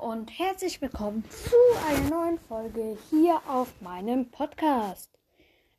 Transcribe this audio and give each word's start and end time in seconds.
und 0.00 0.30
herzlich 0.38 0.80
willkommen 0.80 1.22
zu 1.28 1.56
einer 1.86 2.08
neuen 2.08 2.38
Folge 2.38 2.96
hier 3.10 3.38
auf 3.46 3.82
meinem 3.82 4.30
Podcast. 4.30 5.10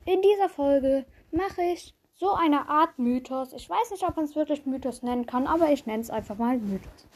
In 0.05 0.21
dieser 0.21 0.47
Folge 0.47 1.07
mache 1.31 1.63
ich 1.63 1.95
so 2.13 2.31
eine 2.31 2.69
Art 2.69 2.99
Mythos. 2.99 3.51
Ich 3.53 3.67
weiß 3.67 3.89
nicht, 3.89 4.03
ob 4.07 4.15
man 4.15 4.25
es 4.25 4.35
wirklich 4.35 4.67
Mythos 4.67 5.01
nennen 5.01 5.25
kann, 5.25 5.47
aber 5.47 5.71
ich 5.71 5.87
nenne 5.87 6.03
es 6.03 6.11
einfach 6.11 6.37
mal 6.37 6.59
Mythos. 6.59 7.07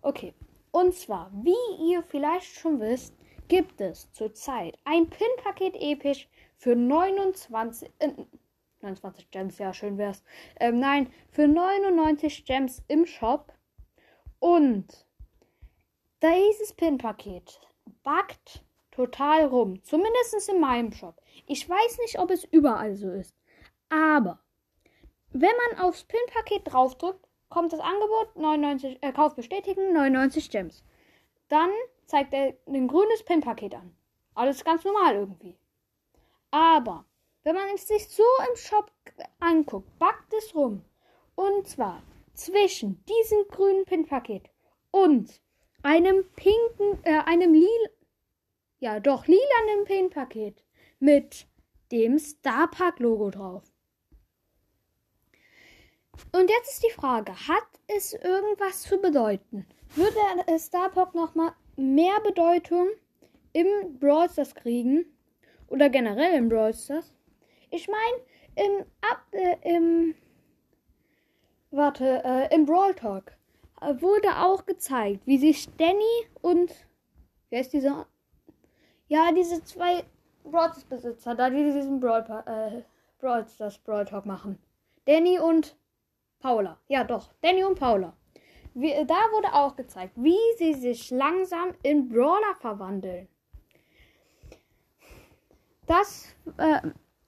Okay, 0.00 0.32
und 0.70 0.94
zwar, 0.94 1.30
wie 1.34 1.90
ihr 1.92 2.02
vielleicht 2.02 2.46
schon 2.46 2.80
wisst, 2.80 3.12
gibt 3.48 3.78
es 3.82 4.10
zurzeit 4.12 4.78
ein 4.84 5.10
Pin-Paket 5.10 5.76
episch 5.76 6.30
für 6.56 6.74
29, 6.74 7.90
äh, 7.98 8.12
29 8.80 9.30
Gems, 9.30 9.58
ja, 9.58 9.74
schön 9.74 9.98
wär's. 9.98 10.24
Ähm, 10.60 10.80
nein, 10.80 11.12
für 11.30 11.46
99 11.46 12.46
Gems 12.46 12.82
im 12.88 13.04
Shop. 13.04 13.52
Und 14.40 15.07
dieses 16.22 16.72
Pin-Paket 16.72 17.60
backt 18.02 18.64
total 18.90 19.46
rum. 19.46 19.82
Zumindest 19.84 20.48
in 20.48 20.60
meinem 20.60 20.92
Shop. 20.92 21.20
Ich 21.46 21.68
weiß 21.68 21.98
nicht, 21.98 22.18
ob 22.18 22.30
es 22.30 22.44
überall 22.44 22.94
so 22.96 23.10
ist. 23.10 23.34
Aber 23.88 24.40
wenn 25.30 25.52
man 25.70 25.80
aufs 25.84 26.04
Pin-Paket 26.04 26.72
draufdrückt, 26.72 27.24
kommt 27.48 27.72
das 27.72 27.80
Angebot 27.80 28.36
99, 28.36 28.98
äh, 29.00 29.12
Kauf 29.12 29.34
bestätigen, 29.34 29.92
99 29.92 30.50
Gems. 30.50 30.84
Dann 31.48 31.70
zeigt 32.06 32.34
er 32.34 32.54
ein 32.66 32.88
grünes 32.88 33.22
Pin-Paket 33.24 33.74
an. 33.74 33.96
Alles 34.34 34.64
ganz 34.64 34.84
normal 34.84 35.14
irgendwie. 35.14 35.56
Aber 36.50 37.04
wenn 37.44 37.54
man 37.54 37.68
es 37.74 37.86
sich 37.88 38.08
so 38.08 38.24
im 38.50 38.56
Shop 38.56 38.90
anguckt, 39.40 39.98
backt 39.98 40.32
es 40.34 40.54
rum. 40.54 40.84
Und 41.34 41.68
zwar 41.68 42.02
zwischen 42.34 43.04
diesem 43.04 43.46
grünen 43.48 43.84
Pin-Paket 43.84 44.50
und 44.90 45.40
einem 45.82 46.24
pinken, 46.36 46.98
äh, 47.04 47.20
einem 47.24 47.54
lila, 47.54 47.88
ja 48.78 49.00
doch, 49.00 49.26
lilanen 49.26 49.84
Pin-Paket 49.84 50.64
mit 50.98 51.46
dem 51.92 52.18
Starpark-Logo 52.18 53.30
drauf. 53.30 53.64
Und 56.32 56.50
jetzt 56.50 56.72
ist 56.72 56.84
die 56.84 56.92
Frage, 56.92 57.32
hat 57.32 57.68
es 57.86 58.12
irgendwas 58.12 58.82
zu 58.82 58.98
bedeuten? 58.98 59.66
Würde 59.94 60.58
Starpark 60.58 61.14
nochmal 61.14 61.52
mehr 61.76 62.20
Bedeutung 62.20 62.88
im 63.52 63.98
Brawl 63.98 64.28
Stars 64.28 64.54
kriegen? 64.54 65.06
Oder 65.68 65.88
generell 65.88 66.34
im 66.34 66.48
Brawl 66.48 66.74
Stars? 66.74 67.14
Ich 67.70 67.88
meine, 67.88 68.68
im, 68.68 68.84
Ab, 69.00 69.22
äh, 69.30 69.56
im, 69.62 70.14
warte, 71.70 72.22
äh, 72.24 72.54
im 72.54 72.66
Brawl 72.66 72.94
Talk 72.94 73.37
wurde 73.80 74.36
auch 74.38 74.66
gezeigt, 74.66 75.26
wie 75.26 75.38
sich 75.38 75.68
Danny 75.76 76.28
und 76.40 76.72
wer 77.50 77.60
ist 77.60 77.72
dieser? 77.72 78.06
Ja, 79.08 79.32
diese 79.32 79.62
zwei 79.64 80.04
Broadstars-Besitzer, 80.44 81.34
da 81.34 81.50
die 81.50 81.64
diesen 81.64 82.00
Broad, 82.00 82.28
äh, 82.46 82.82
Broadstars 83.18 83.78
Broad 83.78 84.08
Talk 84.08 84.26
machen. 84.26 84.58
Danny 85.06 85.38
und 85.38 85.76
Paula. 86.40 86.78
Ja, 86.88 87.04
doch, 87.04 87.32
Danny 87.40 87.64
und 87.64 87.78
Paula. 87.78 88.14
Wie, 88.74 88.92
da 89.06 89.14
wurde 89.32 89.52
auch 89.54 89.74
gezeigt, 89.76 90.12
wie 90.16 90.36
sie 90.56 90.74
sich 90.74 91.10
langsam 91.10 91.74
in 91.82 92.08
Brawler 92.08 92.54
verwandeln. 92.60 93.28
Das 95.86 96.34
äh, 96.58 96.80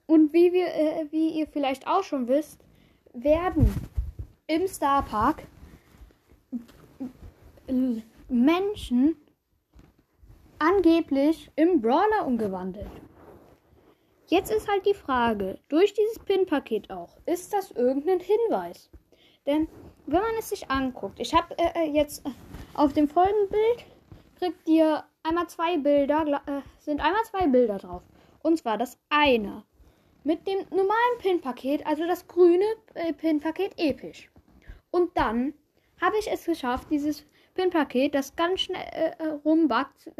und 0.05 0.33
wie 0.33 0.53
wir, 0.53 0.67
äh, 0.67 1.07
wie 1.11 1.39
ihr 1.39 1.47
vielleicht 1.47 1.87
auch 1.87 2.03
schon 2.03 2.27
wisst, 2.27 2.59
werden 3.13 3.73
im 4.47 4.67
Star 4.67 5.03
Park 5.03 5.43
Menschen 8.29 9.15
angeblich 10.59 11.49
im 11.55 11.81
Brawler 11.81 12.25
umgewandelt. 12.25 12.91
Jetzt 14.27 14.51
ist 14.51 14.69
halt 14.69 14.85
die 14.85 14.93
Frage, 14.93 15.59
durch 15.67 15.93
dieses 15.93 16.19
Pin-Paket 16.19 16.89
auch, 16.89 17.17
ist 17.25 17.51
das 17.53 17.71
irgendein 17.71 18.21
Hinweis? 18.21 18.89
Denn 19.45 19.67
wenn 20.05 20.21
man 20.21 20.35
es 20.39 20.49
sich 20.49 20.69
anguckt, 20.69 21.19
ich 21.19 21.33
habe 21.33 21.57
äh, 21.57 21.83
äh, 21.83 21.91
jetzt 21.91 22.23
auf 22.73 22.93
dem 22.93 23.09
folgenden 23.09 23.49
Bild, 23.49 23.85
kriegt 24.37 24.69
ihr 24.69 25.03
einmal 25.23 25.47
zwei 25.47 25.77
Bilder, 25.77 26.41
äh, 26.45 26.61
sind 26.79 27.01
einmal 27.01 27.23
zwei 27.23 27.47
Bilder 27.47 27.77
drauf. 27.77 28.03
Und 28.41 28.57
zwar 28.57 28.77
das 28.77 28.97
eine 29.09 29.63
mit 30.23 30.47
dem 30.47 30.59
normalen 30.69 31.17
Pin-Paket, 31.19 31.85
also 31.85 32.05
das 32.05 32.27
grüne 32.27 32.65
äh, 32.93 33.13
Pin-Paket 33.13 33.73
episch. 33.77 34.29
Und 34.91 35.17
dann 35.17 35.53
habe 35.99 36.17
ich 36.19 36.31
es 36.31 36.45
geschafft, 36.45 36.87
dieses 36.89 37.25
Pin-Paket, 37.53 38.15
das 38.15 38.35
ganz 38.35 38.61
schnell 38.61 38.85
äh, 38.91 39.11
äh 39.19 39.27
rumbackt, 39.45 40.11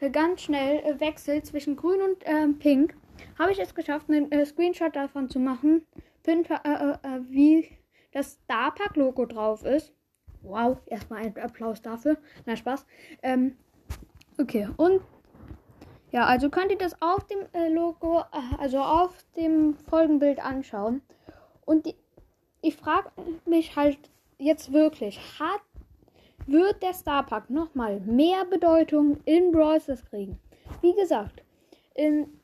äh, 0.00 0.10
ganz 0.10 0.42
schnell 0.42 0.78
äh, 0.84 1.00
wechselt 1.00 1.46
zwischen 1.46 1.76
grün 1.76 2.00
und 2.02 2.16
ähm, 2.24 2.58
pink, 2.58 2.96
habe 3.38 3.52
ich 3.52 3.58
es 3.58 3.74
geschafft, 3.74 4.08
einen 4.08 4.30
äh, 4.32 4.46
Screenshot 4.46 4.94
davon 4.94 5.28
zu 5.28 5.38
machen, 5.38 5.86
Pin 6.22 6.44
äh, 6.44 6.96
wie 7.28 7.68
das 8.12 8.38
Starpack-Logo 8.44 9.26
drauf 9.26 9.64
ist. 9.64 9.92
Wow, 10.42 10.78
erstmal 10.86 11.24
ein 11.24 11.36
Applaus 11.38 11.82
dafür. 11.82 12.16
Na, 12.46 12.56
Spaß. 12.56 12.86
Ähm, 13.22 13.56
okay, 14.38 14.68
und 14.76 15.02
ja, 16.10 16.24
also 16.24 16.48
könnt 16.48 16.70
ihr 16.70 16.78
das 16.78 17.00
auf 17.02 17.26
dem 17.26 17.40
Logo, 17.74 18.22
also 18.58 18.78
auf 18.78 19.14
dem 19.36 19.76
Folgenbild 19.88 20.38
anschauen. 20.38 21.02
Und 21.66 21.86
die, 21.86 21.96
ich 22.62 22.76
frage 22.76 23.10
mich 23.44 23.76
halt 23.76 23.98
jetzt 24.38 24.72
wirklich, 24.72 25.18
hat 25.38 25.60
wird 26.48 26.82
der 26.82 26.94
Starpark 26.94 27.50
nochmal 27.50 28.00
mehr 28.00 28.44
Bedeutung 28.44 29.18
in 29.24 29.52
Brawl 29.52 29.80
Stars 29.80 30.04
kriegen. 30.06 30.38
Wie 30.80 30.94
gesagt, 30.94 31.42
in, 31.94 32.40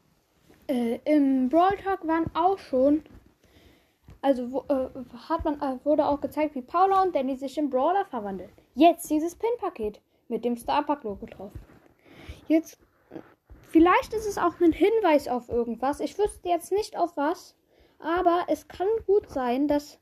äh, 0.68 0.98
im 1.04 1.48
Brawl 1.48 1.76
Talk 1.82 2.06
waren 2.06 2.26
auch 2.34 2.58
schon, 2.58 3.02
also 4.20 4.52
wo, 4.52 4.64
äh, 4.68 4.88
hat 5.28 5.44
man, 5.44 5.60
äh, 5.60 5.84
wurde 5.84 6.06
auch 6.06 6.20
gezeigt, 6.20 6.54
wie 6.54 6.62
Paula 6.62 7.02
und 7.02 7.14
Danny 7.14 7.36
sich 7.36 7.56
in 7.56 7.70
Brawler 7.70 8.04
verwandeln. 8.04 8.50
Jetzt 8.74 9.10
dieses 9.10 9.34
Pin-Paket 9.34 10.00
mit 10.28 10.44
dem 10.44 10.56
Starpark-Logo 10.56 11.26
drauf. 11.26 11.52
Jetzt, 12.48 12.78
vielleicht 13.68 14.12
ist 14.12 14.26
es 14.26 14.36
auch 14.38 14.60
ein 14.60 14.72
Hinweis 14.72 15.28
auf 15.28 15.48
irgendwas. 15.48 16.00
Ich 16.00 16.18
wüsste 16.18 16.48
jetzt 16.48 16.72
nicht 16.72 16.96
auf 16.96 17.16
was, 17.16 17.54
aber 17.98 18.44
es 18.48 18.68
kann 18.68 18.88
gut 19.06 19.30
sein, 19.30 19.66
dass 19.66 19.98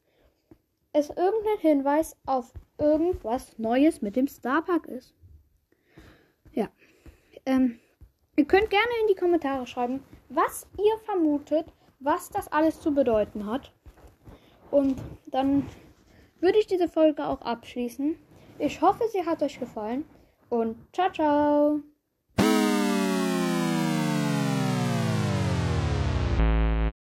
es 0.92 1.08
irgendein 1.10 1.58
Hinweis 1.60 2.16
auf 2.26 2.52
irgendwas 2.82 3.58
Neues 3.58 4.02
mit 4.02 4.16
dem 4.16 4.26
Starpark 4.26 4.86
ist. 4.86 5.14
Ja. 6.52 6.68
Ähm, 7.46 7.78
ihr 8.36 8.44
könnt 8.44 8.70
gerne 8.70 8.92
in 9.02 9.08
die 9.08 9.14
Kommentare 9.14 9.66
schreiben, 9.66 10.02
was 10.28 10.66
ihr 10.78 10.98
vermutet, 11.04 11.66
was 12.00 12.30
das 12.30 12.48
alles 12.48 12.80
zu 12.80 12.92
bedeuten 12.92 13.46
hat. 13.46 13.72
Und 14.70 15.00
dann 15.26 15.68
würde 16.40 16.58
ich 16.58 16.66
diese 16.66 16.88
Folge 16.88 17.24
auch 17.24 17.40
abschließen. 17.42 18.16
Ich 18.58 18.80
hoffe, 18.80 19.04
sie 19.12 19.24
hat 19.24 19.42
euch 19.42 19.58
gefallen. 19.60 20.04
Und 20.48 20.76
ciao, 20.92 21.10
ciao. 21.12 21.91